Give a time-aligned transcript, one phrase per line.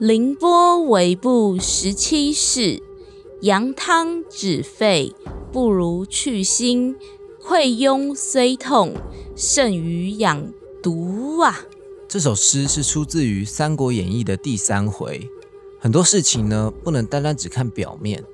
[0.00, 2.82] 凌波微步十七世，
[3.42, 5.14] 羊汤止沸，
[5.52, 6.94] 不如去腥。
[7.38, 8.94] 溃痈虽痛，
[9.36, 11.66] 胜于养毒啊！
[12.08, 15.28] 这首诗是出自于《三国演义》的第三回。
[15.78, 18.24] 很多事情呢，不能单单只看表面，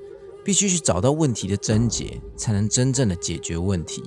[0.45, 4.05] 必须去找到问题的症结，才能真正的解决问题。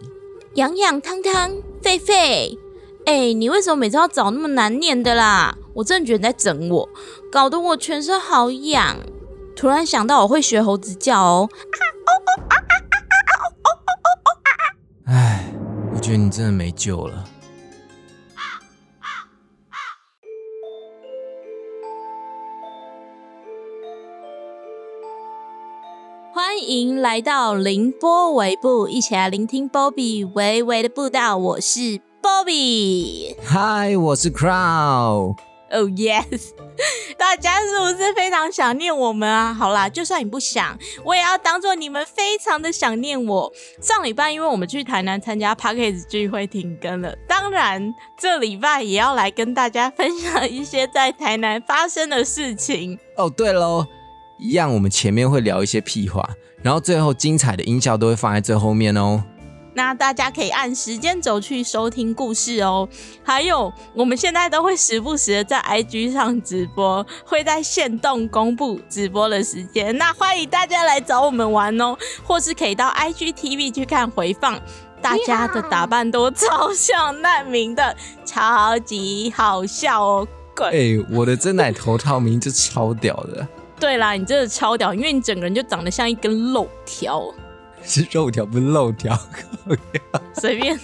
[0.54, 2.58] 养养汤汤，沸沸。
[3.06, 5.56] 哎，你为什么每次要找那么难念的啦？
[5.74, 6.90] 我真的觉得你在整我，
[7.32, 8.98] 搞得我全身好痒。
[9.56, 11.50] 突然想到我会学猴子叫哦。
[15.06, 15.52] 哎，
[15.94, 17.26] 我觉得你真的没救了。
[26.32, 31.38] 欢迎来到凌波微步，一起来聆听 Bobby 微微的步道。
[31.38, 32.02] 我是。
[32.22, 35.36] Bobby，嗨，我是 Crow。
[35.72, 36.50] Oh yes，
[37.18, 39.54] 大家是不是非常想念我们啊？
[39.54, 43.54] 好啦，就算你不想，我也要当做你们非常的想念我。
[43.82, 52.98] 上礼拜因为我们去台南参加 Parkes 聚会停更了，当然这礼拜也要来跟大家分享一些在台南发生的事情。
[53.16, 53.86] 哦，对喽，
[54.40, 56.28] 一样，我们前面会聊一些屁话，
[56.64, 59.24] 然后最后精彩的音效都会放在最后面哦。
[59.80, 62.86] 那大家可以按时间轴去收听故事哦。
[63.24, 69.98] 还有，我们现在都会时不时的在 IG 上直播，会在线动公布直播的时间。
[69.98, 74.60] 那欢迎大家来找我们玩哦，或是可以到 IGTV 去看回放。
[75.02, 80.28] 大家的打扮都超像难民的，超级好笑哦！
[80.74, 83.48] 哎，我的真奶头套名就超屌的。
[83.80, 87.24] 对啦，你真的超屌，因为你整个人就长得像一根肉条。
[87.90, 89.18] 是肉条，不是漏条。
[90.40, 90.80] 随便。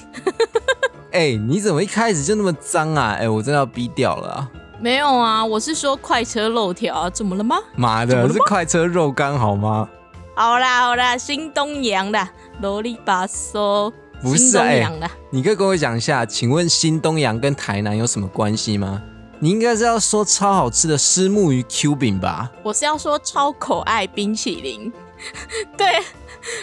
[1.11, 3.16] 哎，你怎么一开始就那么脏啊？
[3.20, 4.50] 哎，我真的要逼掉了。
[4.80, 7.58] 没有啊，我是说快车肉条，怎么了吗？
[7.76, 9.88] 妈的，是快车肉干好吗？
[10.33, 12.28] 好啦好啦，新东阳的
[12.61, 13.93] 啰里吧嗦。
[14.22, 14.89] 不是哎，
[15.30, 19.02] 你可以跟我讲一下，请问新东阳跟台南有什么关系吗？
[19.39, 22.52] 你应该是要说超好吃的虱目鱼 Q 饼吧？
[22.64, 24.92] 我是要说超可爱冰淇淋。
[25.77, 25.87] 对。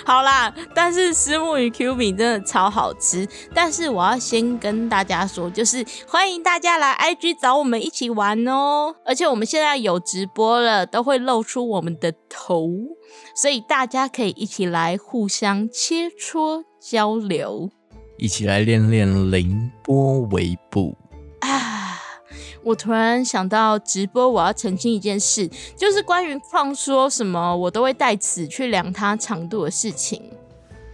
[0.06, 3.26] 好啦，但是石木鱼 Q 饼真的超好吃。
[3.52, 8.94] 但是我要先跟大家说，就是欢迎大家来 IG 找我们一起玩哦。
[9.04, 12.68] 而且我们现在有直播了，都会露出我们的头，
[13.34, 17.68] 所以大家可以一起来互相切磋交流，
[18.18, 20.96] 一起来练练凌波微步。
[22.64, 30.22] 我突然想到直播，我要澄清一件事，就是关于放说什么我都会带尺去量它长度的事情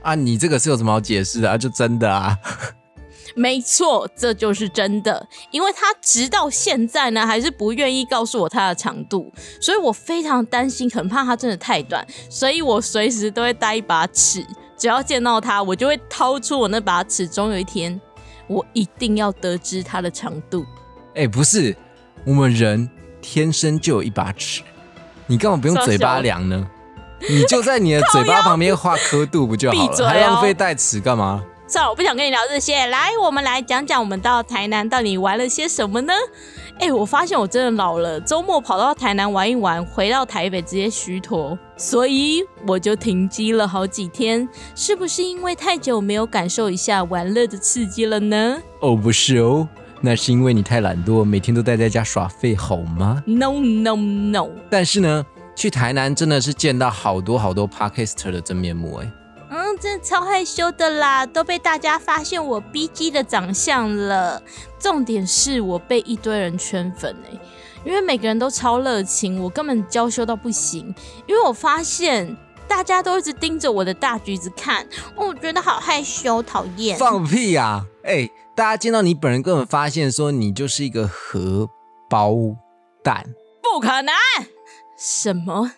[0.02, 0.14] 啊！
[0.14, 1.58] 你这个是有什么好解释的啊？
[1.58, 2.38] 就真的啊？
[3.36, 9.30] 没错，这就是真的，因为他直到现在呢，还是不愿意告诉我它的长度，
[9.60, 14.44] 所以我非常担心，很怕它真的太短，所以我随时都会带一把尺，
[14.76, 18.00] 只要见到它，我就会掏出我那把尺，总有一天，
[18.48, 20.64] 我一定要得知它的长度。
[21.14, 21.76] 哎，不是，
[22.24, 22.88] 我们人
[23.20, 24.62] 天生就有一把尺，
[25.26, 26.68] 你干嘛不用嘴巴量呢？
[27.28, 30.08] 你就在你的 嘴巴旁边画刻度不就好了？
[30.08, 31.42] 还浪费带尺干嘛？
[31.66, 32.86] 算了，我不想跟你聊这些。
[32.86, 36.12] 来，我们来讲讲我们到台南到底玩了些什么呢？
[36.78, 44.48] 哎，我发现我真的老了，周末跑到台南玩一玩，回到台北直接虚脱，所以我就停机了好几天。
[44.76, 48.62] 是不是因为太久没有感受一下玩乐的刺激了呢？
[48.80, 49.68] 哦，不是哦。
[50.00, 54.48] 那是因为你太懒惰，每天都待在家耍废，好吗？No No No！
[54.70, 55.26] 但是呢，
[55.56, 59.12] 去台南真的是见到好多好多 Podcaster 的真面目哎。
[59.50, 64.40] 嗯，真的超害羞的啦，都被大家发现我 B G 的长相了。
[64.78, 67.38] 重点是我被一堆人圈粉哎，
[67.84, 70.94] 因为每个人都超热情，我根本娇羞到不行。
[71.26, 72.36] 因为我发现
[72.68, 74.86] 大家都一直盯着我的大橘子看，
[75.16, 76.96] 我觉得好害羞，讨厌。
[76.96, 77.84] 放屁呀！
[78.04, 78.30] 哎。
[78.58, 81.70] 大家见到你本人，根本发现说你就是一个荷
[82.10, 82.34] 包
[83.04, 83.24] 蛋，
[83.62, 84.12] 不可能！
[84.98, 85.70] 什么？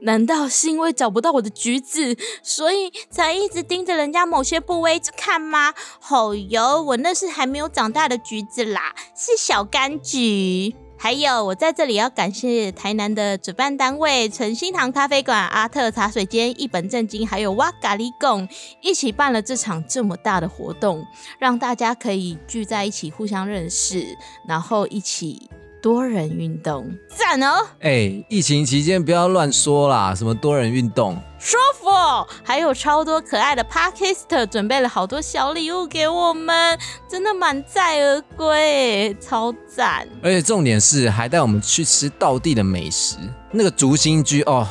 [0.00, 5.74] 难道是因为找不到我的橘子，所以才一直盯着人家某些部位一直看吗？
[6.00, 10.74] 好哟，我那是还没有长大的橘子啦，是小柑橘。
[11.02, 18.48] 还有，我在这里要感谢台南的主办单位诚心堂咖啡馆、阿特茶水间、一本正经，还有哇咖喱贡
[18.80, 21.04] 一起办了这场这么大的活动，
[21.40, 24.16] 让大家可以聚在一起互相认识，
[24.46, 25.50] 然后一起
[25.82, 27.66] 多人运动，赞哦！
[27.80, 31.82] 哎，疫情期间不要乱说啦，什么多人运动，舒服。
[31.82, 36.78] 错，还有超多可爱的 Podcast 准备了好多小礼物给我们，
[37.08, 40.08] 真的满载而归，超赞！
[40.22, 43.16] 而且重点是还带我们去吃道地的美食，
[43.50, 44.66] 那个竹心居哦，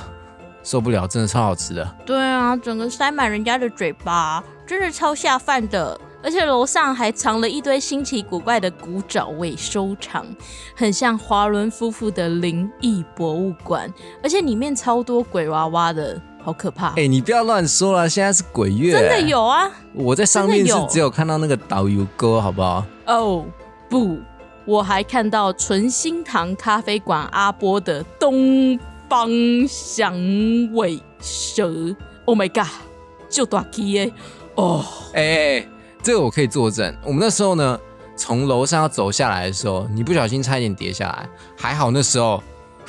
[0.63, 1.95] 受不了，真的超好吃的。
[2.06, 6.00] 对啊，整个塞满人家的嘴巴，真的超下饭的。
[6.24, 10.24] 而且楼上还藏了一堆新奇古怪的古早味收藏，
[10.75, 13.91] 很像华伦夫妇的灵异博物馆，
[14.21, 16.93] 而且里面超多鬼娃娃的，好可怕！
[16.95, 19.69] 哎，你不要乱说了，现在是鬼月，真的有啊！
[19.93, 22.85] 我在上面是只有看到那个导游哥，好不好？
[23.05, 23.45] 哦
[23.89, 24.17] 不，
[24.65, 28.79] 我还看到纯心堂咖啡馆阿波的东
[29.09, 29.29] 方
[29.67, 30.13] 响
[30.73, 31.95] 尾蛇
[32.25, 32.71] ，Oh my god，
[33.29, 34.13] 就大 K 耶！
[34.55, 35.65] 哦，哎。
[36.03, 36.97] 这个我可以作证。
[37.03, 37.79] 我们那时候呢，
[38.15, 42.41] 从楼上要走下来的时候，你不小心差一点跌下来，还好那时候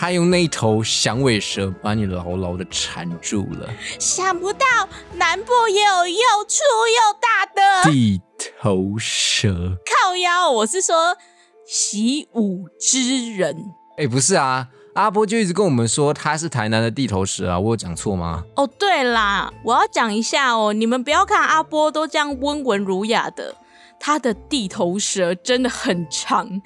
[0.02, 3.72] 他用那一头响尾蛇把你牢牢的缠住了。
[4.00, 4.66] 想不到
[5.14, 6.58] 南部也有又粗
[6.88, 9.76] 又大的地头蛇。
[9.86, 11.16] 靠腰，我是说
[11.64, 13.56] 习武之人。
[13.96, 14.70] 哎，不是啊。
[14.94, 18.42] 阿波就一直跟我们说他是台南的地头蛇啊，我有讲错吗？
[18.56, 23.54] 哦，对啦，我要讲一下哦，你们不要看阿波都这样温文儒雅的，
[24.00, 26.60] 他的地头蛇真的很长，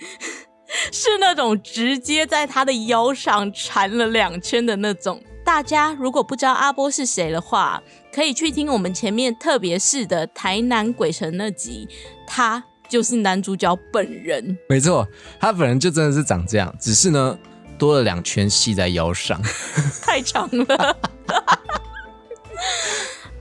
[0.93, 5.23] 是那种直接在他的腰上缠了两圈的那种。
[5.45, 7.83] 大家如果不知道阿波是谁的话，
[8.13, 11.89] 可以去听我们前面特别是的台南鬼城那集，
[12.27, 14.59] 他就是男主角本人。
[14.69, 15.07] 没错，
[15.39, 17.39] 他本人就真的是长这样，只是呢。
[17.79, 19.39] 多了两圈系在腰上，
[20.01, 20.97] 太长了。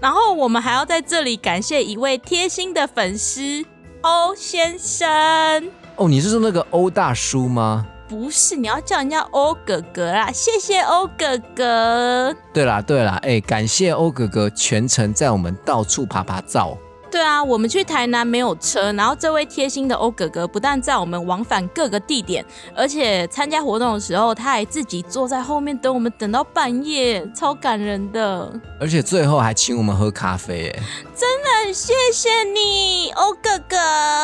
[0.02, 3.64] 然后我们还要在这里感谢一位贴心的粉丝
[4.02, 5.72] 欧先生。
[5.97, 7.86] 哦，你是说那个欧大叔吗？
[8.07, 10.30] 不是，你要叫人家欧哥哥啦。
[10.31, 12.36] 谢谢欧哥哥。
[12.53, 16.77] 对啦对啦，哎，感谢欧哥哥全程在我们到处爬爬照。
[17.09, 22.45] 对啊，我们去台南没有车，然后这位贴心的欧哥哥不但在我们往返各个地点，
[22.75, 28.51] 而且参加活动的时候，他还自己坐在后面等我们，等到半夜，超感人的。
[28.81, 30.83] 而且最后还请我们喝咖啡，哎，
[31.15, 33.75] 真的很谢谢你，欧哥哥。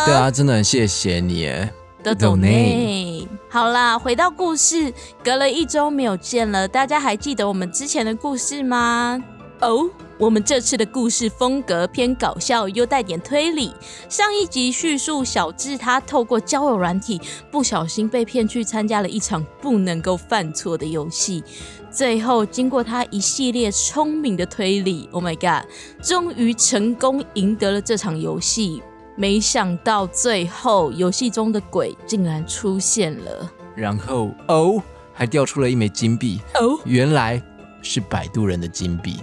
[0.06, 1.70] 对啊，真的很谢谢你，哎。
[2.02, 3.28] 的懂内。
[3.50, 9.22] 好啦，回到故事，隔了一周没有见了，大家还记得我们之前的故事吗？
[9.60, 9.90] 哦。
[10.18, 13.74] 我们这次的故事风格偏搞笑，又带点推理。
[14.08, 17.20] 上一集叙述小智他透过交友软体，
[17.50, 21.44] 不小心被骗去参加了一场不能够犯错的游戏。
[21.92, 25.70] 最后经过他一系列聪明的推理，Oh my god，
[26.02, 28.82] 终于成功赢得了这场游戏。
[29.18, 34.82] 没想到最后游戏中的鬼竟然出现了，然后哦，
[35.14, 37.40] 还掉出了一枚金币哦，原来
[37.82, 39.20] 是摆渡人的金币。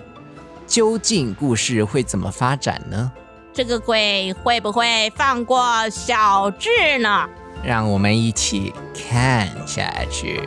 [0.67, 3.11] 究竟故事会怎么发展呢？
[3.55, 7.27] 这个鬼会不会放过小智呢？
[7.65, 10.39] 让我们一起看下去。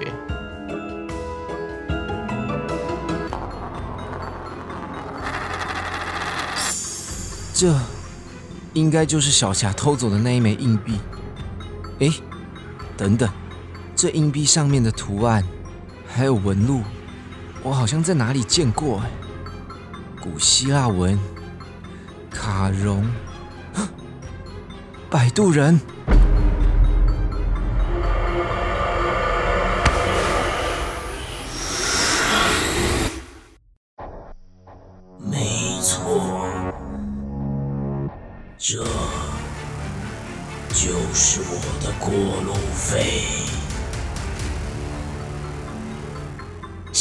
[7.61, 7.79] 这
[8.73, 10.97] 应该就是小霞偷走的那一枚硬币。
[11.99, 12.09] 哎，
[12.97, 13.29] 等等，
[13.95, 15.43] 这硬币上面的图案
[16.07, 16.81] 还有纹路，
[17.61, 19.11] 我好像在哪里见过哎。
[20.19, 21.19] 古希腊文，
[22.31, 23.05] 卡戎，
[25.07, 25.79] 摆渡人。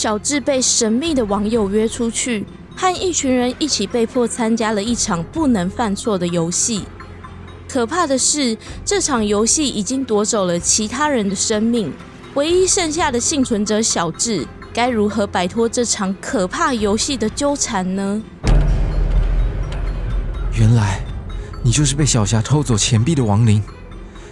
[0.00, 2.46] 小智被神秘的网友约出去。
[2.74, 6.84] 和一群人一起被迫参加了一场不能犯错的游戏。
[7.68, 11.92] 可怕的是，这场游戏已经夺走了其他人的生命。
[12.32, 18.22] 唯一剩下的幸存者小智，该如何摆脱这场可怕游戏的纠缠呢？
[20.54, 21.02] 原来，
[21.62, 23.62] 你就是被小霞偷走钱币的亡灵。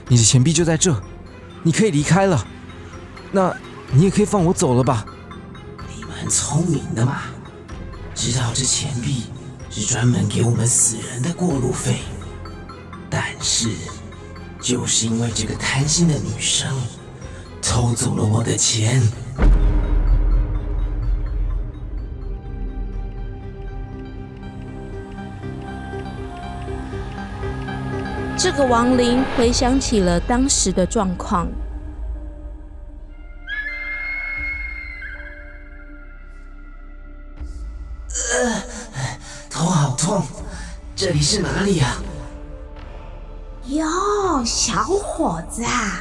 [0.09, 0.99] 你的钱币就在这，
[1.63, 2.47] 你可以离开了。
[3.31, 3.55] 那
[3.93, 5.05] 你也可以放我走了吧？
[6.21, 7.23] 很聪明的嘛。
[8.15, 9.25] 知道这钱币
[9.71, 12.01] 是专门给我们死人的过路费，
[13.09, 13.69] 但是
[14.61, 16.69] 就是因为这个贪心的女生
[17.63, 19.01] 偷走了我的钱，
[28.37, 31.47] 这个亡灵回想起了当时的状况。
[41.01, 42.03] 这里是哪里啊？
[43.67, 46.01] 哟，小伙子啊，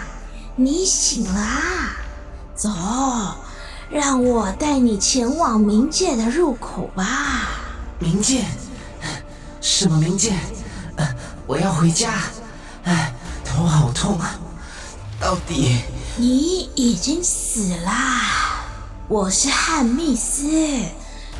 [0.55, 1.97] 你醒了啊！
[2.55, 2.67] 走，
[3.91, 7.47] 让我带你前往冥界的入口吧。
[8.01, 8.43] 冥界？
[9.61, 10.33] 什么冥界？
[10.95, 11.07] 呃，
[11.45, 12.15] 我要回家。
[12.85, 13.13] 哎，
[13.45, 14.39] 头好痛啊！
[15.19, 15.79] 到底？
[16.15, 17.91] 你已经死了！
[19.07, 20.49] 我是汉密斯，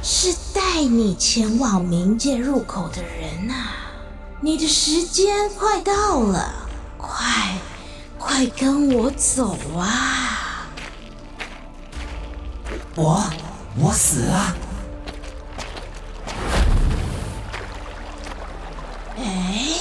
[0.04, 3.54] 是带你前往冥界入口的人呐。
[4.39, 6.54] 你的时间快到了，
[6.98, 7.58] 快，
[8.20, 10.68] 快跟我走啊！
[12.96, 13.24] 我，
[13.80, 14.56] 我死了。
[19.18, 19.75] 哎，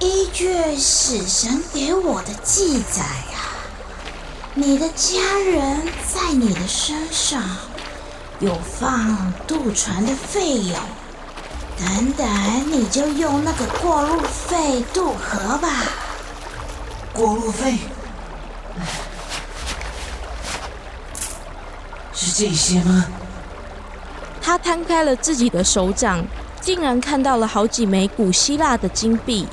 [0.00, 3.56] 依据死神给我的记载啊，
[4.54, 7.42] 你的家人在你的身上
[8.40, 10.78] 有放渡船的费用。
[11.78, 12.26] 等等，
[12.72, 15.68] 你就用那个过路费渡河吧。
[17.12, 17.78] 过路费？
[22.12, 23.06] 是这些吗？
[24.40, 26.24] 他摊开了自己的手掌，
[26.60, 29.46] 竟然看到了好几枚古希腊的金币。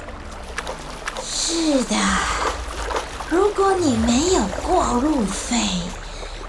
[1.24, 1.96] 是的，
[3.30, 5.58] 如果你没有过路费，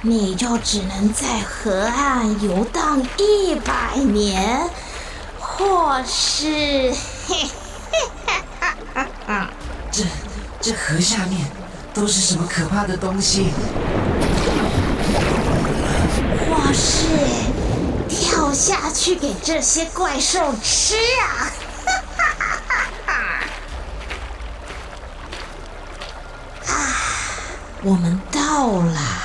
[0.08, 4.70] 你就只能在河岸游荡一百年。
[5.40, 6.94] 或是，
[9.90, 10.04] 这
[10.60, 11.50] 这河下面
[11.92, 13.48] 都是什么可怕的东西？
[16.48, 17.06] 或是
[18.08, 21.50] 跳下去给这些怪兽吃啊！
[26.66, 26.70] 啊，
[27.82, 29.15] 我们到了，这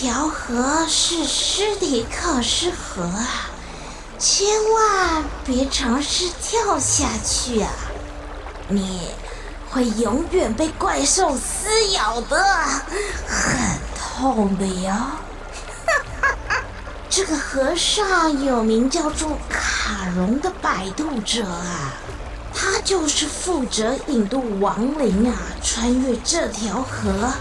[0.00, 3.50] 条河是施迪克斯河啊。
[4.18, 7.70] 千万别尝试跳下去啊！
[8.68, 9.10] 你
[9.68, 12.42] 会永远被怪兽撕咬的，
[13.26, 14.90] 很痛的哟。
[17.10, 21.92] 这个河上有名叫做卡戎的摆渡者啊，
[22.54, 27.34] 他就是负责引渡亡灵啊穿越这条河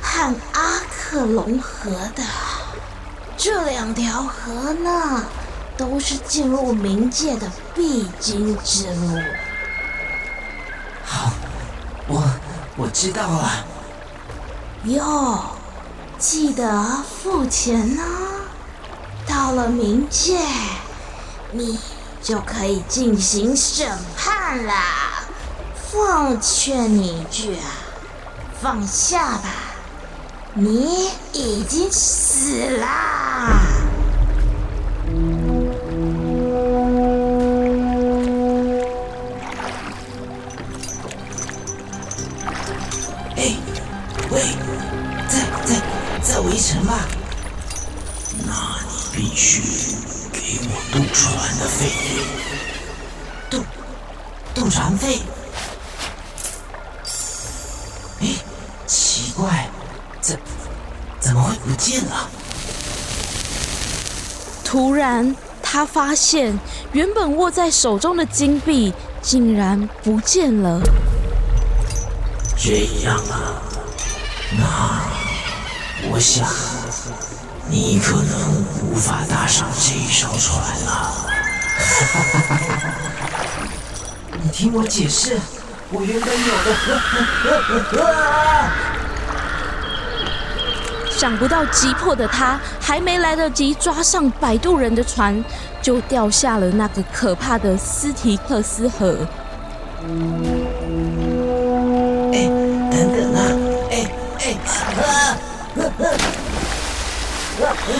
[0.00, 0.73] 和阿
[1.14, 2.24] 克隆河的。
[3.36, 5.22] 这两条河呢？
[5.76, 9.20] 都是进入冥界的必经之路。
[11.04, 11.30] 好，
[12.08, 12.20] 我
[12.76, 13.64] 我知道了。
[14.86, 15.40] 哟，
[16.18, 18.02] 记得付钱呢。
[19.24, 20.40] 到了冥界，
[21.52, 21.78] 你
[22.20, 24.74] 就可以进行审判了。
[25.92, 27.70] 奉劝你一句啊，
[28.60, 29.48] 放下吧，
[30.56, 33.60] 你已经死啦。
[46.42, 47.08] 回城吧，
[48.46, 48.52] 那
[48.86, 49.62] 你必须
[50.30, 52.24] 给我渡船的费用。
[53.50, 53.64] 渡
[54.54, 55.20] 渡船费？
[58.20, 58.36] 哎，
[58.86, 59.70] 奇怪，
[61.24, 62.28] 怎么会不见了？
[64.62, 66.58] 突然，他发现
[66.92, 70.80] 原本握在手中的金币竟然不见了。
[72.58, 73.62] 这样啊，
[74.58, 75.00] 那。
[76.10, 76.46] 我想，
[77.66, 81.26] 你可能无法搭上这一艘船了。
[84.44, 85.40] 你听我解释，
[85.90, 88.02] 我原本有的。
[91.24, 95.42] 想不到急迫的他，还没来得及抓上摆渡人的船，
[95.80, 99.16] 就掉下了那个可怕的斯提克斯河。
[102.30, 102.44] 哎，
[102.90, 103.40] 等等啊！
[103.90, 104.06] 哎
[104.40, 104.54] 哎。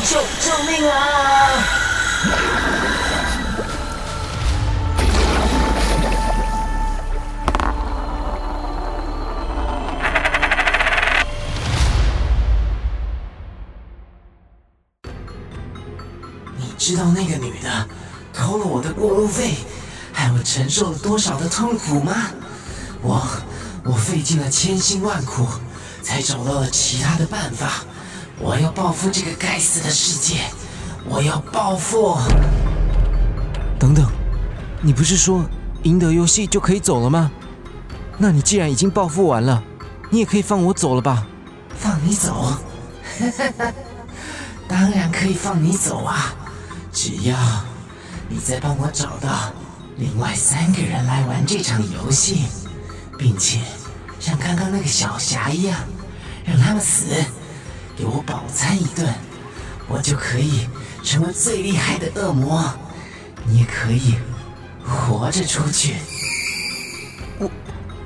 [0.05, 0.93] 救救命啊！
[16.85, 17.89] 知道那个女的
[18.31, 19.55] 偷了我的过路费，
[20.13, 22.13] 害我承受了多少的痛苦吗？
[23.01, 23.27] 我
[23.85, 25.47] 我费尽了千辛万苦。
[26.03, 27.83] 才找到了其他的办法。
[28.39, 30.41] 我要报复这个该死的世界！
[31.09, 32.19] 我要报复！
[33.79, 34.07] 等等，
[34.83, 35.43] 你不是说
[35.85, 37.31] 赢得游戏就可以走了吗？
[38.19, 39.63] 那你既然已经报复完了，
[40.11, 41.27] 你也可以放我走了吧？
[41.75, 42.53] 放你走？
[44.69, 46.35] 当然可以放你走啊！
[46.95, 47.37] 只要
[48.29, 49.53] 你再帮我找到
[49.99, 52.45] 另外三个人来玩这场游戏，
[53.19, 53.59] 并且
[54.21, 55.77] 像刚刚那个小霞一样，
[56.45, 57.07] 让他们死，
[57.97, 59.13] 给我饱餐一顿，
[59.89, 60.69] 我就可以
[61.03, 62.65] 成为最厉害的恶魔，
[63.45, 64.15] 你也可以
[64.87, 65.97] 活着出去。
[67.41, 67.51] 我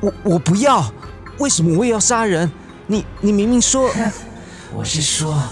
[0.00, 0.90] 我我不要！
[1.36, 2.50] 为什么我也要杀人？
[2.86, 3.90] 你你明明说，
[4.74, 5.42] 我是说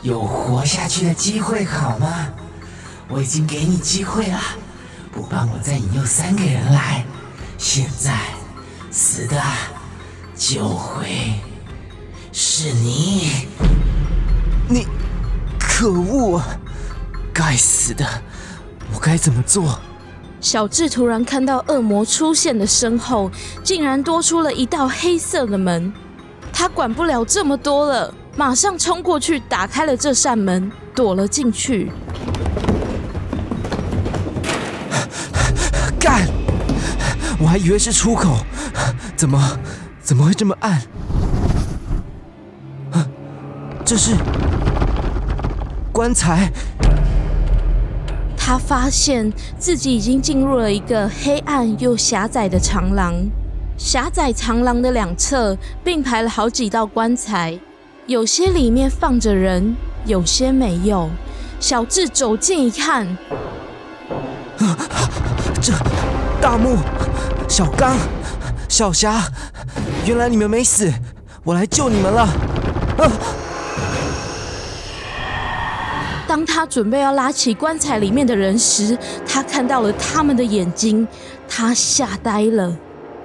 [0.00, 2.28] 有活下去的机会，好吗？
[3.08, 4.40] 我已经给你机会了，
[5.12, 7.04] 不帮我再引诱三个人来，
[7.56, 8.18] 现在
[8.90, 9.40] 死的
[10.34, 11.40] 就会
[12.32, 13.46] 是你。
[14.68, 14.86] 你
[15.58, 16.42] 可恶！
[17.32, 18.04] 该死的！
[18.92, 19.78] 我该怎么做？
[20.40, 23.30] 小智突然看到恶魔出现的身后，
[23.62, 25.92] 竟然多出了一道黑色的门。
[26.52, 31.92] 他管不了这么多了，马上冲过去打开了这扇门，躲了进去。
[37.38, 38.38] 我还以为是出口，
[39.16, 39.58] 怎么
[40.00, 40.82] 怎么会这么暗？
[43.84, 44.16] 这是
[45.92, 46.50] 棺材。
[48.36, 53.14] 他发现自己已经进入了一个黑暗又狭窄的长廊。
[53.78, 57.58] 狭窄长廊的两侧并排了好几道棺材，
[58.06, 61.10] 有些里面放着人，有些没有。
[61.60, 63.06] 小智走近一看，
[64.58, 64.76] 啊
[65.60, 65.72] 这
[66.40, 66.76] 大木、
[67.48, 67.96] 小刚、
[68.68, 69.22] 小霞，
[70.04, 70.92] 原来你们没死，
[71.42, 72.28] 我来救你们了。
[76.26, 81.06] 当他准备要拉起棺材里面的人时，他看到了他们的眼睛，
[81.48, 82.76] 他吓呆了。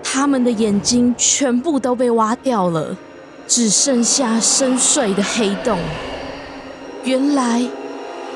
[0.04, 2.96] 他们的眼睛全部都被挖掉了，
[3.48, 5.80] 只剩下深邃的黑洞。
[7.04, 7.62] 原来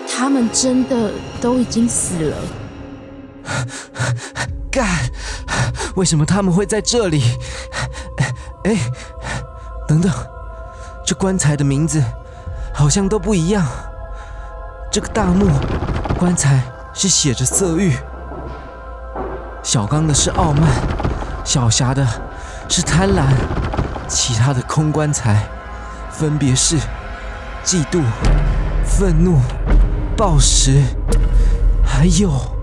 [0.08, 2.38] 他们真的都已经死了。
[4.76, 4.86] 干！
[5.96, 7.24] 为什么他们会在这里？
[8.66, 8.76] 哎，
[9.88, 10.12] 等等，
[11.06, 12.04] 这棺材的名字
[12.74, 13.66] 好像都不一样。
[14.92, 15.48] 这个大墓
[16.20, 16.62] 棺材
[16.94, 17.96] 是写着色欲，
[19.64, 20.70] 小刚的是傲慢。
[21.46, 22.06] 小霞的
[22.68, 23.28] 是贪婪，
[24.10, 25.48] 其他的空棺材
[26.12, 26.78] 分别是
[27.64, 28.02] 嫉妒、
[28.84, 29.40] 愤怒、
[30.18, 30.82] 暴食，
[31.86, 32.55] 还有。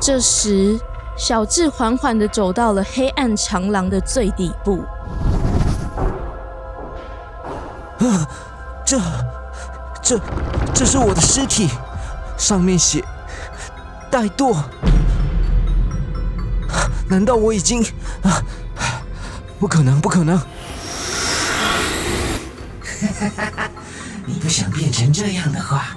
[0.00, 0.80] 这时，
[1.14, 4.82] 小智缓缓的走到了黑暗长廊的最底部。
[7.98, 8.26] 啊，
[8.84, 8.98] 这、
[10.02, 10.18] 这、
[10.74, 11.68] 这是我的尸体，
[12.38, 13.04] 上面写
[14.10, 14.56] 怠惰。
[17.06, 17.82] 难道我已经
[18.22, 18.42] 啊？
[19.58, 20.38] 不可能，不可能！
[24.24, 25.88] 你不想变成这样的话，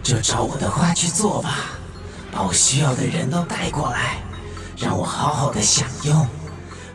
[0.00, 1.81] 就照我的话去做吧。
[2.32, 4.16] 把我需要的人都带过来，
[4.78, 6.26] 让我好好的享用。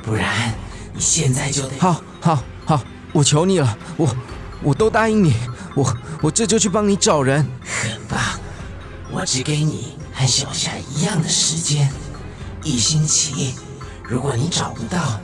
[0.01, 0.51] 不然，
[0.93, 1.77] 你现在就得……
[1.79, 2.81] 好，好，好，
[3.13, 4.09] 我求你了，我，
[4.63, 5.35] 我都答应你，
[5.75, 7.47] 我，我这就去帮你找人。
[7.63, 8.19] 很棒，
[9.11, 11.91] 我只给你和小夏一样的时间。
[12.63, 13.53] 一星期，
[14.03, 15.19] 如果你找不到，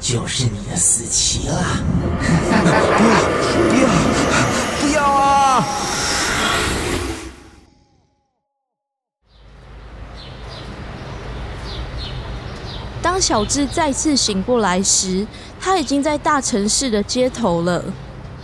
[0.00, 1.62] 就是你的死期了。
[3.68, 3.88] 不要，不要，
[4.80, 5.64] 不要啊！
[13.02, 15.26] 当小智再次醒过来时，
[15.60, 17.84] 他已经在大城市的街头了。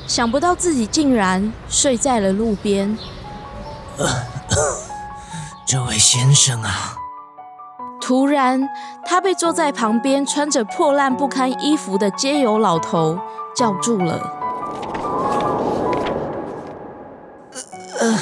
[0.07, 2.99] 想不到自己竟然睡在了路边。
[5.66, 6.97] 这位先生啊。
[8.01, 8.68] 突然，
[9.05, 13.18] 他被坐在旁边、穿着破烂不堪衣服的街友老头
[13.55, 14.33] 叫住了。
[18.01, 18.18] 呃，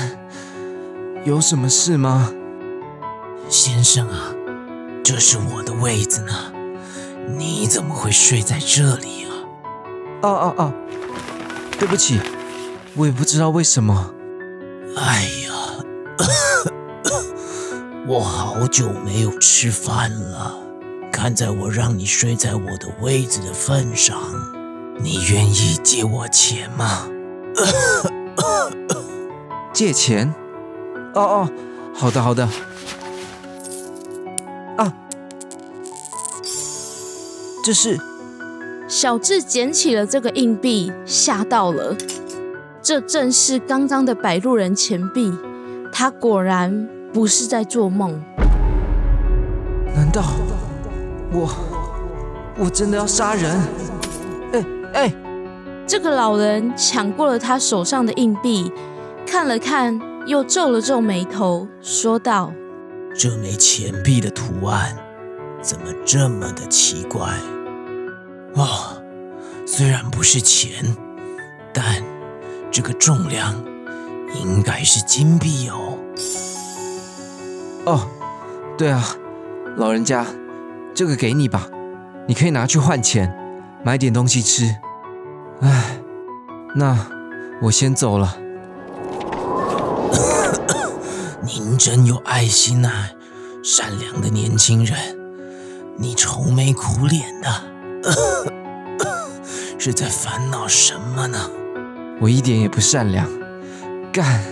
[1.24, 2.30] 有什么事吗，
[3.48, 4.35] 先生啊？
[5.08, 6.32] 这是我的位子呢，
[7.38, 9.30] 你怎么会睡在这里啊？
[10.22, 10.74] 啊啊啊，
[11.78, 12.18] 对不起，
[12.96, 14.12] 我也不知道为什么。
[14.96, 15.54] 哎呀！
[18.08, 20.56] 我好久没有吃饭了，
[21.12, 24.18] 看在我让你睡在我的位子的份上，
[24.98, 27.08] 你愿意借我钱吗？
[29.72, 30.34] 借钱？
[31.14, 31.50] 哦哦，
[31.94, 32.48] 好的好的。
[34.76, 34.92] 啊，
[37.64, 37.98] 这是
[38.88, 41.96] 小智捡起了这个硬币，吓到了。
[42.82, 45.32] 这正是刚刚的摆渡人钱币，
[45.92, 46.88] 他果然。
[47.12, 48.20] 不是在做梦？
[49.94, 50.22] 难道
[51.32, 51.48] 我
[52.58, 53.58] 我真的要杀人？
[54.52, 55.14] 哎哎！
[55.86, 58.70] 这个老人抢过了他手上的硬币，
[59.26, 62.52] 看了看，又皱了皱眉头，说道
[63.18, 64.94] ：“这枚钱币的图案
[65.62, 67.32] 怎么这么的奇怪？
[68.54, 69.02] 哦，
[69.66, 70.84] 虽然不是钱，
[71.72, 72.02] 但
[72.70, 73.54] 这个重量
[74.34, 75.98] 应该是金币哦。
[77.86, 78.06] 哦，
[78.76, 79.02] 对啊，
[79.76, 80.26] 老人家，
[80.94, 81.68] 这个给你吧，
[82.28, 83.34] 你可以拿去换钱，
[83.82, 84.76] 买点东西吃。
[85.62, 85.98] 唉，
[86.74, 87.06] 那
[87.62, 88.36] 我先走了。
[91.46, 92.90] 您真有爱心呐，
[93.62, 94.98] 善良的年轻人，
[95.96, 97.48] 你愁眉苦脸的。
[99.78, 101.48] 是在烦恼什么呢？
[102.20, 103.28] 我一点也不善良，
[104.12, 104.42] 干，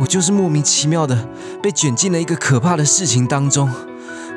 [0.00, 1.28] 我就是莫名其妙的
[1.62, 3.70] 被卷进了一个可怕的事情当中。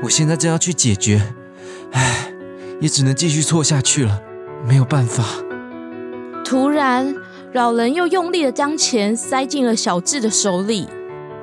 [0.03, 1.33] 我现在正要去解决，
[1.93, 2.31] 唉，
[2.79, 4.21] 也只能继续错下去了，
[4.67, 5.23] 没有办法。
[6.45, 7.15] 突然，
[7.53, 10.87] 老人又用力的将钱塞进了小智的手里，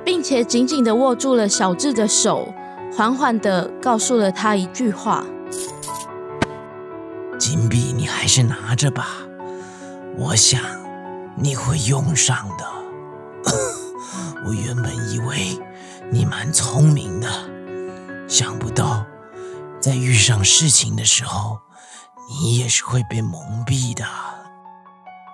[0.05, 2.53] 并且紧紧的握住了小智的手，
[2.95, 5.25] 缓缓的告诉了他一句话。
[7.39, 9.07] 金币你还是拿着吧，
[10.15, 10.61] 我想
[11.35, 12.65] 你会用上的。
[14.47, 15.59] 我原本以为
[16.11, 17.27] 你蛮聪明的，
[18.27, 19.03] 想不到
[19.79, 21.59] 在遇上事情的时候，
[22.29, 24.05] 你也是会被蒙蔽的。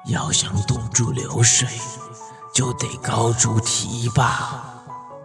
[0.07, 1.67] 要想堵住流水，
[2.53, 4.25] 就得高筑堤坝；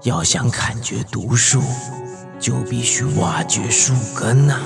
[0.03, 1.61] 要想砍绝毒树，
[2.39, 4.61] 就必须挖掘树根呐。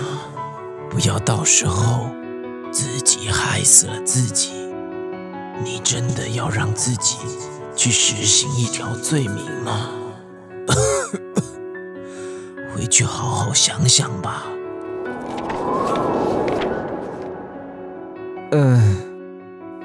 [0.90, 2.10] 不要到时候
[2.70, 4.52] 自己害死了自己。
[5.62, 7.16] 你真的要让自己
[7.76, 9.88] 去实行一条罪名吗？
[12.74, 14.44] 回去好好想想吧。
[18.52, 18.96] 嗯，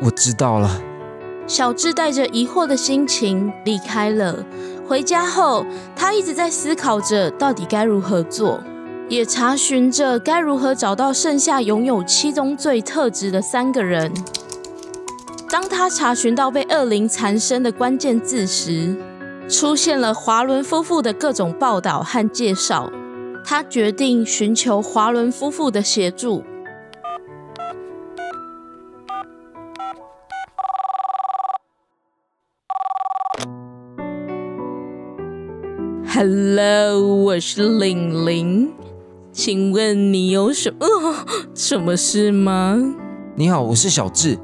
[0.02, 0.82] 我知道了。
[1.48, 4.46] 小智带着疑惑的心情离开了。
[4.88, 8.60] 回家后，他一直在思考着到底该如何做。
[9.08, 14.12] 也查询着该如何找到剩下拥有七宗罪特质的三个人。
[15.48, 18.96] 当他查询到被恶灵缠身的关键字时，
[19.48, 22.92] 出现了华伦夫妇的各种报道和介绍。
[23.44, 26.44] 他决定寻求华伦夫妇的协助。
[36.18, 38.72] Hello，我是玲玲。
[39.34, 40.88] 请问你有什么
[41.54, 42.82] 什么事吗？
[43.36, 44.40] 你好，我是小智。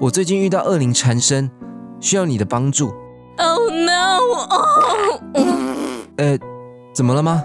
[0.00, 1.50] 我最近遇到恶灵缠身，
[1.98, 2.92] 需要你的帮助。
[3.36, 4.20] Oh no！
[6.18, 6.38] 呃，
[6.94, 7.42] 怎么了吗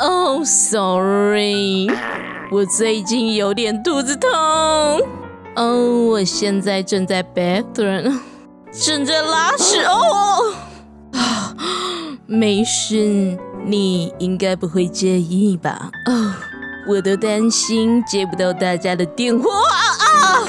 [0.00, 1.88] ？Oh sorry，
[2.52, 4.30] 我最近有点肚子痛。
[5.56, 8.20] 哦，我现在正在 bathroom，
[8.70, 10.52] 正在拉屎哦。
[10.52, 10.69] 啊，
[12.30, 13.36] 没事。
[13.66, 15.90] 你应该不会介意吧？
[16.06, 16.32] 哦，
[16.88, 20.46] 我都担心接不到大家的电话啊，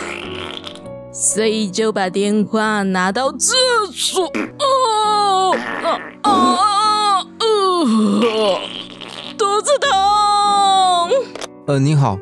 [1.12, 3.56] 所以就把电话拿到厕
[3.92, 4.32] 所。
[4.60, 7.26] 哦，啊啊，
[9.38, 9.90] 肚子痛。
[11.66, 12.18] 呃，你好，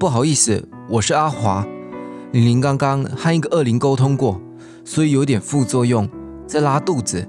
[0.00, 1.64] 不好意思，我是阿华。
[2.32, 4.40] 玲玲刚刚和一个恶灵沟通过，
[4.84, 6.08] 所以有点副作用，
[6.46, 7.26] 在拉肚子。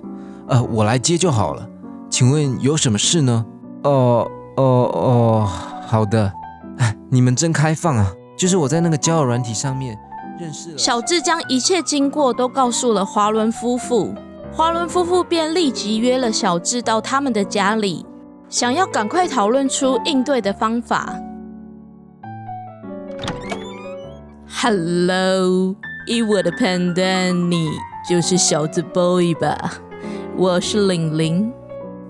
[0.47, 1.67] 呃，我来接就好了。
[2.10, 3.45] 请问有什么事呢？
[3.83, 5.49] 哦哦哦，
[5.86, 6.31] 好的。
[6.77, 8.12] 哎， 你们真开放啊！
[8.38, 9.97] 就是我在那个交友软体上面
[10.39, 14.13] 认识了小智，将一切经过都告诉了华伦夫妇。
[14.53, 18.05] 华伦夫妇便立即约了小智到他们的家里，
[18.47, 21.13] 想要赶快讨论出应对的方法。
[24.62, 25.75] Hello，
[26.07, 27.67] 以我的判断，你
[28.10, 29.73] 就是小子 boy 吧？
[30.38, 31.52] 我是玲玲。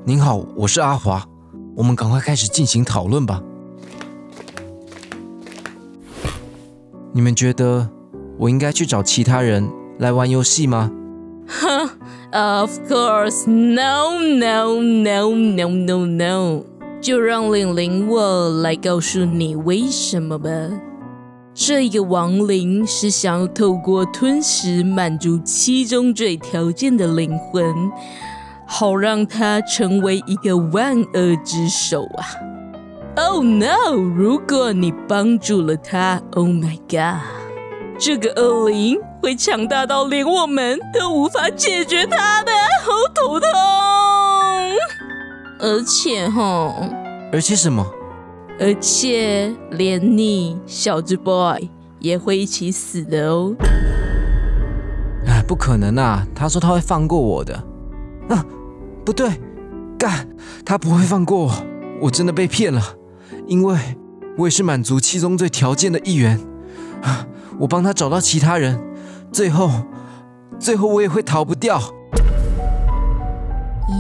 [0.04, 1.26] 您好，我是阿华，
[1.78, 3.42] 我们赶快开始进行讨论吧。
[7.13, 7.90] 你们觉得
[8.38, 10.92] 我应该去找其他人来玩游戏吗？
[11.48, 11.90] 哼，
[12.62, 16.63] Of course, no, no, no, no, no, no。
[17.00, 20.50] 就让玲玲我来告诉你为什么吧。
[21.60, 27.91] 这个亡灵是想要透过吞食满足七宗罪条件的灵魂。
[28.70, 32.22] 好让他成为一个万恶之首啊
[33.15, 33.93] ！Oh no！
[33.93, 37.22] 如果你帮助了他，Oh my god！
[37.98, 42.52] 这个恶灵会强大到连我们都无法解决他的，
[42.84, 43.50] 好头痛！
[45.60, 46.76] 而且哈，
[47.32, 47.86] 而且什么？
[48.60, 53.56] 而且连你小智 boy 也会一起死的哦！
[55.28, 56.26] 哎，不可能啊！
[56.34, 57.54] 他说他会放过我的。
[58.30, 58.43] 啊，
[59.06, 59.30] 不对，
[59.98, 60.28] 干，
[60.65, 61.54] 他不会放过我，
[62.02, 62.82] 我真的被骗了，
[63.46, 63.78] 因为
[64.38, 66.39] 我也是满足七宗罪条件的一员。
[67.60, 68.80] 我帮他找到其他人，
[69.32, 69.70] 最后，
[70.60, 71.80] 最后我也会逃不掉。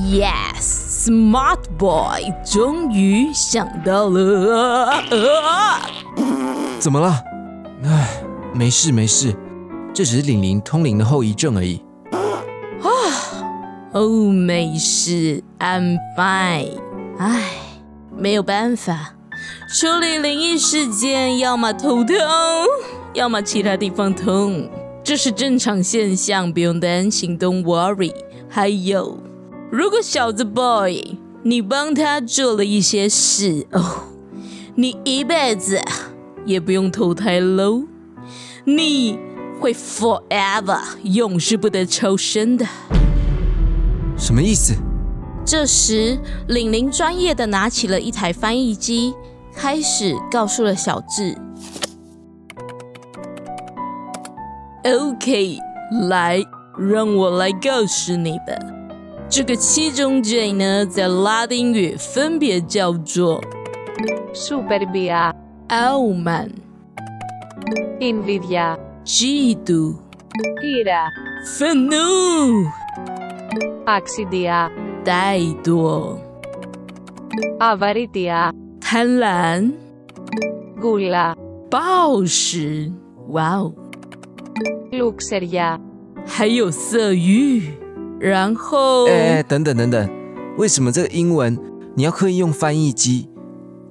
[0.09, 4.91] Yes, smart boy，终于想到了。
[4.91, 5.81] 啊
[6.79, 7.23] 怎么了？
[7.85, 8.21] 唉，
[8.53, 9.33] 没事没事，
[9.93, 11.81] 这只是领灵通灵的后遗症而已。
[12.11, 12.91] 啊，
[13.93, 16.73] 哦，没事，I'm fine。
[17.17, 17.41] 唉，
[18.15, 19.13] 没有办法，
[19.79, 22.15] 处理灵异事件，要么头痛，
[23.13, 24.69] 要么其他地方痛，
[25.05, 28.11] 这是正常现象，不用担心，Don't worry。
[28.49, 29.17] 还有，
[29.69, 34.03] 如果小子 boy，你帮他做了一些事哦，
[34.75, 35.81] 你一辈子
[36.45, 37.83] 也不用投胎喽，
[38.63, 39.19] 你
[39.59, 42.65] 会 forever 永世不得超生的。
[44.17, 44.73] 什么意思？
[45.45, 49.13] 这时，玲玲专业的拿起了一台翻译机，
[49.53, 51.37] 开始告诉了小智
[54.85, 55.59] ：“OK，
[56.07, 56.41] 来，
[56.77, 58.76] 让我来告诉你吧。
[59.29, 63.43] 这个七宗罪呢，在拉丁语分别叫做
[64.33, 65.33] superbia,
[65.67, 66.49] 傲慢、
[67.99, 69.95] invidia, 嫉妒、
[70.63, 71.09] ira,
[71.45, 71.95] 愤怒、
[73.85, 74.71] axidia,
[75.03, 76.17] 怠惰、
[77.59, 79.73] avaritia, 贪婪、
[80.79, 81.35] gula,
[81.69, 82.89] 暴食。
[83.27, 85.77] wow！！luxuria，
[86.25, 87.73] 还有色欲，
[88.19, 90.09] 然后哎哎，等等等等，
[90.57, 91.57] 为什么这个英文
[91.95, 93.29] 你要刻意用翻译机，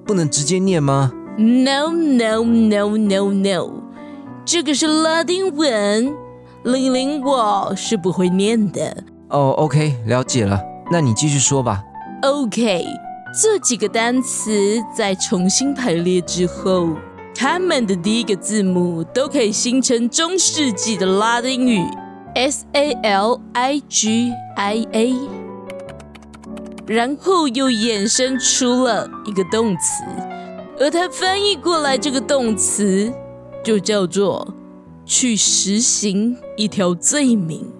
[0.05, 3.71] 不能直接念吗？no no no no no，
[4.45, 6.13] 这个是拉丁文，
[6.63, 9.03] 玲玲我是不会念的。
[9.29, 10.61] 哦，OK，了解了，
[10.91, 11.83] 那你继续说吧。
[12.23, 12.85] OK，
[13.41, 14.51] 这几个单词
[14.95, 16.89] 在重新排列之后，
[17.35, 21.85] 它们的第一个字母都可以形成中世纪的拉丁语
[22.37, 25.15] S A L I G I A，
[26.85, 30.03] 然后又衍生出了一个动词，
[30.79, 33.11] 而它翻译过来这个动词
[33.63, 34.53] 就叫做
[35.03, 37.73] 去实行一条罪名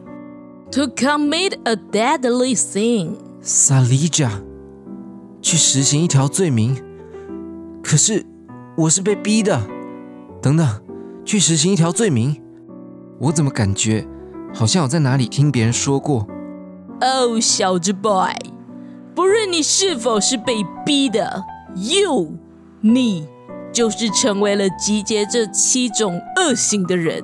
[0.72, 3.12] ，to commit a deadly sin。
[3.40, 4.42] 萨利加，
[5.40, 6.76] 去实行一条罪名，
[7.84, 8.26] 可是
[8.76, 9.62] 我是被逼的。
[10.42, 10.68] 等等，
[11.24, 12.42] 去实行一条罪名，
[13.20, 14.08] 我怎么感觉
[14.54, 16.28] 好像有在哪里听别人说过？
[17.02, 18.34] 哦，小子 boy，
[19.14, 21.44] 不论你是否是被逼的
[21.76, 22.34] ，you，
[22.82, 23.28] 你
[23.72, 27.24] 就是成为了集结这七种恶行的人。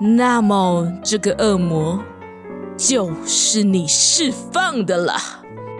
[0.00, 1.98] 那么这个恶魔
[2.76, 5.14] 就是你释放的了。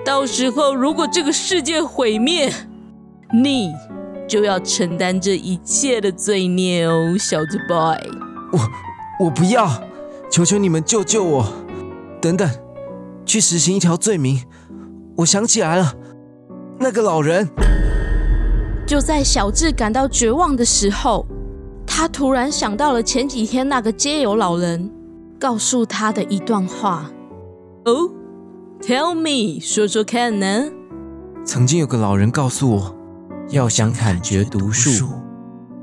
[0.04, 2.52] 到时候如果这个世界毁灭，
[3.32, 3.72] 你
[4.26, 7.96] 就要承担这一切的罪孽哦，小子 boy。
[8.52, 9.70] 我我不要，
[10.31, 11.53] 求求你们救救我！
[12.21, 12.49] 等等，
[13.25, 14.43] 去实行一条罪名。
[15.17, 15.95] 我想起来了，
[16.79, 17.49] 那个老人。
[18.87, 21.27] 就在小智感到绝望的时候，
[21.87, 24.91] 他突然想到了前几天那个街友老人
[25.38, 27.11] 告诉他的一段话。
[27.85, 28.11] 哦
[28.81, 30.64] ，Tell me，说说看呢？
[31.45, 32.95] 曾经有个老人告诉我，
[33.49, 35.09] 要想砍绝毒树，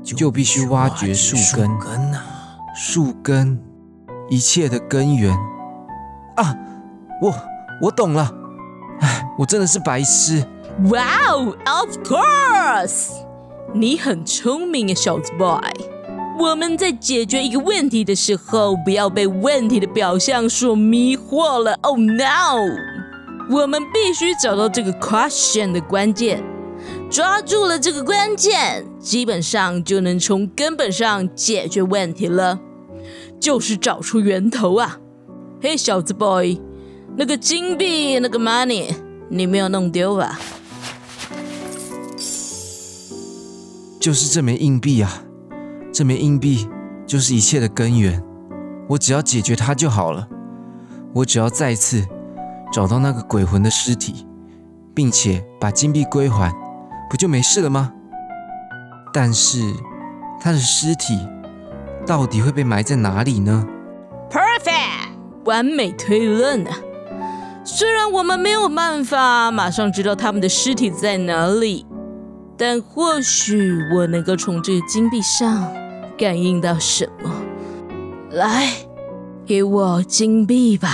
[0.02, 1.66] 就必须挖掘树根。
[1.78, 2.20] 根呐、
[2.74, 3.60] 树根，
[4.28, 5.32] 一切的根源。
[6.36, 6.54] 啊，
[7.22, 7.34] 我
[7.82, 8.30] 我懂了。
[9.00, 10.44] 唉，我真的是白痴。
[10.82, 13.12] Wow，of course，
[13.72, 15.60] 你很聪明啊，小子 boy。
[16.38, 21.78] 我们在解决一个问题的时候，不要被问题的表象所迷惑了。
[21.80, 22.58] Oh no！
[23.48, 26.42] 我们必须找到这个 question 的关键，
[27.08, 32.58] 抓住了这个关键，基本上就能从根本上解决问题了，
[33.40, 34.98] 就是找出源头啊。
[35.62, 36.60] 嘿，小子 boy，
[37.16, 38.94] 那个金币，那个 money，
[39.28, 40.38] 你没有弄丢吧？
[43.98, 45.24] 就是这枚硬币啊，
[45.92, 46.68] 这枚硬币
[47.06, 48.22] 就是一切的根源。
[48.88, 50.28] 我只要解决它就好了。
[51.14, 52.06] 我只要再次
[52.72, 54.26] 找到那个鬼魂的尸体，
[54.94, 56.52] 并且把金币归还，
[57.10, 57.92] 不就没事了吗？
[59.12, 59.58] 但是
[60.40, 61.18] 他的尸体
[62.06, 63.66] 到底会被埋在哪里呢
[64.30, 66.70] ？Perfect，完美推论啊！
[67.64, 71.84] 虽然我们没有办法马上知道他们的尸体在哪里，
[72.56, 75.68] 但或许我能够从这个金币上
[76.16, 77.30] 感应到什么。
[78.30, 78.72] 来，
[79.44, 80.88] 给我金币吧。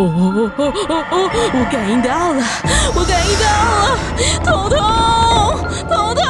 [0.00, 1.14] 哦哦哦哦哦！
[1.52, 2.40] 我感应到了，
[2.96, 3.44] 我感应到
[3.84, 3.98] 了，
[4.42, 4.78] 头痛，
[5.90, 6.24] 头痛！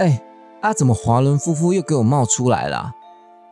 [0.00, 0.20] 哎，
[0.62, 2.94] 啊，怎么华伦夫妇又给我冒出来了？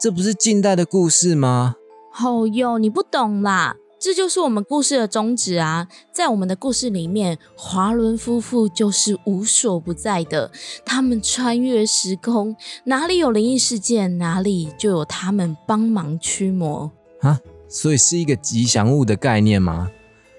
[0.00, 1.76] 这不是近代的故事吗？
[2.24, 5.86] 哦哟，你不懂啦，这就是我们故事的宗旨啊！
[6.10, 10.50] 在我们的故事里面，华伦夫妇就是无所不在的，
[10.86, 16.90] 他们穿越时空，哪里有灵异事件，哪里就有他们帮忙驱魔。
[17.20, 19.90] 啊，所以是一个吉祥物的概念吗？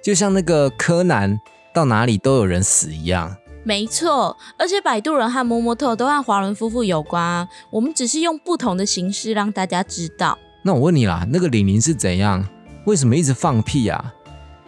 [0.03, 1.39] 就像那个柯南，
[1.71, 3.37] 到哪里都有人死一样。
[3.63, 7.47] 没错，而且摆渡人和摸摸特都和华伦夫妇有关啊。
[7.69, 10.39] 我们只是用不同的形式让大家知道。
[10.63, 12.43] 那我问你啦，那个玲玲是怎样？
[12.85, 14.13] 为什么一直放屁啊？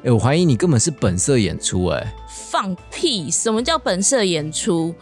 [0.04, 2.14] 哎，我怀疑你根本是本色演出哎。
[2.28, 3.32] 放屁？
[3.32, 4.94] 什么叫本色演出？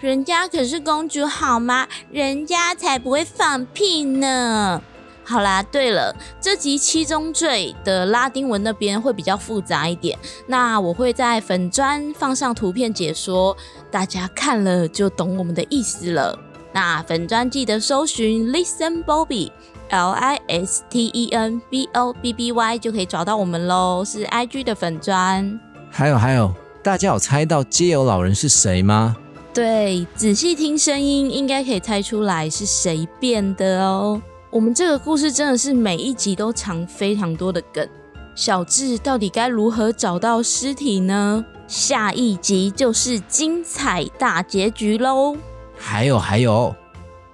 [0.00, 1.88] 人家可是公主好吗？
[2.10, 4.80] 人家才不会放屁呢。
[5.24, 13.56] 好啦，对了，这集七宗罪的拉丁文那边会比较复杂一点，那我会在粉砖放上图片解说，
[13.90, 16.38] 大家看了就懂我们的意思了。
[16.72, 19.50] 那粉砖记得搜寻 Listen Bobby
[19.90, 25.60] Bobby，L I S T E N B O B B Y 就可以找到我们喽，是 I G 的粉砖。
[25.90, 29.16] 还有还有，大家有猜到街友老人是谁吗？
[29.52, 34.22] 对，仔细听声音，应该可以猜出来是谁变的哦。
[34.50, 37.86] 我们这个故事真的是每一集都藏非常多的梗，
[38.34, 41.44] 小智到底该如何找到尸体呢？
[41.66, 45.36] 下一集就是精彩大结局喽！
[45.76, 46.74] 还有还有，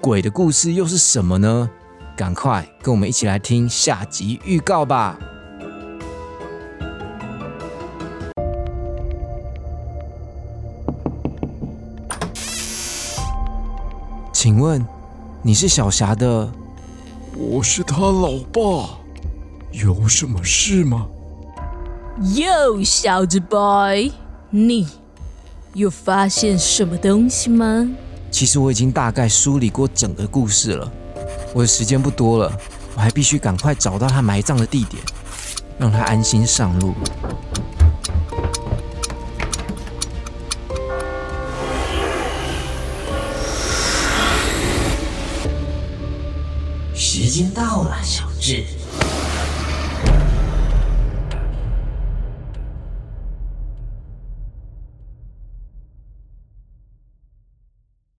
[0.00, 1.70] 鬼的故事又是什么呢？
[2.16, 5.18] 赶快跟我们一起来听下集预告吧！
[14.32, 14.82] 请问
[15.42, 16.50] 你是小霞的？
[17.36, 18.98] 我是他老爸，
[19.72, 21.06] 有什么事吗？
[22.34, 24.10] 哟，小子 boy，
[24.48, 24.88] 你
[25.74, 27.86] 有发现什么东西吗？
[28.30, 30.90] 其实我已经大概梳理过整个故事了，
[31.56, 32.52] 我的时间不多了，
[32.94, 35.02] 我还必须赶快找到他埋葬的地点，
[35.78, 36.92] 让他安心上路。
[46.94, 48.62] 时间到了，小智，